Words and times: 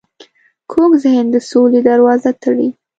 کوږ 0.71 0.91
ذهن 1.03 1.25
د 1.31 1.35
سولې 1.49 1.79
دروازه 1.89 2.31
تړي 2.43 2.67